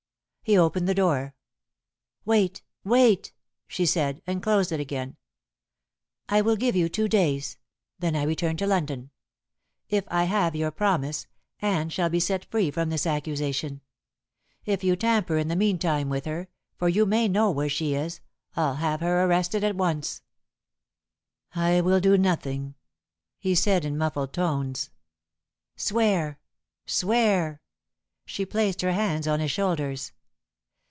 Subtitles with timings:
[0.43, 1.33] He opened the door.
[2.25, 3.31] "Wait, wait!"
[3.69, 5.15] she said, and closed it again.
[6.27, 7.57] "I will give you two days.
[7.99, 9.11] Then I return to London.
[9.87, 11.27] If I have your promise,
[11.61, 13.79] Anne shall be set free from this accusation.
[14.65, 18.19] If you tamper in the meantime with her for you may know where she is
[18.55, 20.21] I'll have her arrested at once."
[21.55, 22.75] "I will do nothing,"
[23.37, 24.89] he said in muffled tones.
[25.77, 26.39] "Swear!
[26.85, 27.61] swear!"
[28.25, 30.11] She placed her hands on his shoulders.